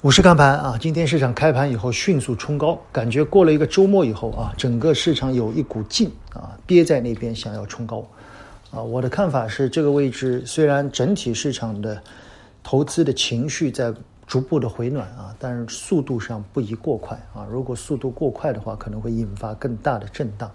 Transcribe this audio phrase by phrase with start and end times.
[0.00, 8.06] 股市看盘啊，今天市场开盘以后迅速冲高，感觉过了一个周末以后啊，整个市场有一股劲啊憋在那边想要冲高
[8.70, 8.80] 啊。
[8.80, 12.00] 我的看法是，这个位置虽然整体市场的
[12.62, 13.92] 投资的情绪在
[14.24, 17.44] 逐步的回暖啊，但是速度上不宜过快啊。
[17.50, 20.48] 如果速度过快的话，可能会引发更大的震荡。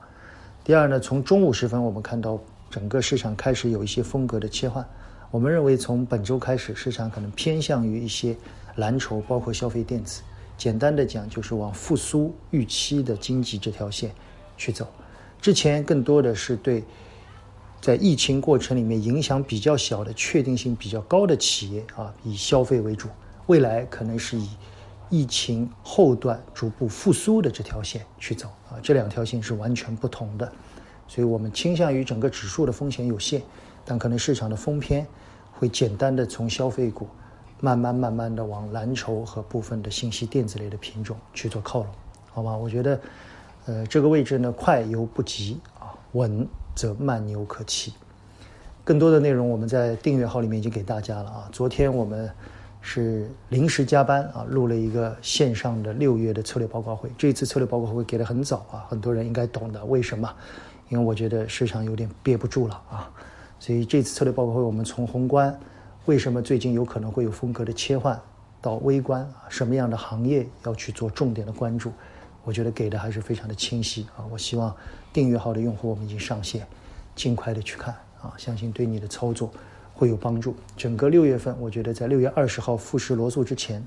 [0.63, 2.39] 第二呢，从中午时分我们看到
[2.69, 4.85] 整个市场开始有一些风格的切换，
[5.31, 8.33] 我们认为从本周开始，市场可能偏向于一些。
[8.75, 10.21] 蓝筹包括消费电子，
[10.57, 14.11] 简单的讲就是往复苏预期的经济这条线
[14.57, 14.87] 去走。
[15.41, 16.83] 之前更多的是对
[17.81, 23.09] 在疫情过程里面影响比较小的、确定性比较高的企业啊，以消费为主。
[23.47, 24.49] 未来可能是以
[25.09, 30.49] 疫情后段逐步复苏的这条线去走啊，这两条线是完全不同的。
[31.09, 33.41] 所以我们倾向于整个指数的风险有限，
[33.83, 35.05] 但可能市场的风偏
[35.51, 37.07] 会简单的从消费股。
[37.63, 41.87] 慢慢慢慢的往蓝筹和部分的信息电子类的品种去做靠拢，
[42.29, 42.57] 好吗？
[42.57, 42.99] 我觉得，
[43.67, 47.93] 呃，这个位置呢，快犹不及啊，稳则慢牛可期。
[48.83, 51.49] 更多的内容我们在订阅号里面已经给大家了啊。
[51.53, 52.29] 昨天我们
[52.81, 57.09] 是临时加班啊，录了一个线上的六月的策略报告会。
[57.17, 59.85] 这次策略报告会给的很早啊，很多人应该懂的。
[59.85, 60.29] 为什么？
[60.89, 63.09] 因为我觉得市场有点憋不住了啊，
[63.57, 65.57] 所以这次策略报告会我们从宏观。
[66.05, 68.19] 为什么最近有可能会有风格的切换
[68.61, 69.45] 到微观啊？
[69.47, 71.93] 什么样的行业要去做重点的关注？
[72.43, 74.27] 我觉得给的还是非常的清晰啊！
[74.29, 74.75] 我希望
[75.13, 76.67] 订阅号的用户我们已经上线，
[77.15, 78.33] 尽快的去看啊！
[78.37, 79.49] 相信对你的操作
[79.93, 80.53] 会有帮助。
[80.75, 83.81] 整个六月份，我觉得在六月二十号富时罗素之前，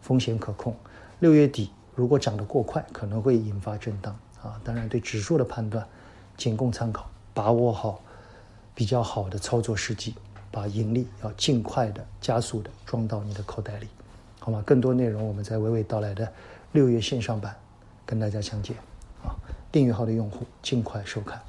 [0.00, 0.72] 风险可控；
[1.20, 4.58] 六月底如果涨得过快，可能会引发震荡啊！
[4.64, 5.86] 当然，对指数的判断
[6.34, 8.00] 仅供参考，把握好
[8.74, 10.14] 比较好的操作时机。
[10.58, 13.86] 把盈利要尽快的、加速的装到你的口袋里，
[14.40, 14.60] 好吗？
[14.66, 16.32] 更多内容我们在娓娓道来的
[16.72, 17.54] 六月线上版
[18.04, 18.74] 跟大家讲解
[19.22, 19.38] 啊！
[19.70, 21.40] 订阅号的用户尽快收看，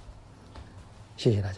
[1.17, 1.57] 谢谢大家。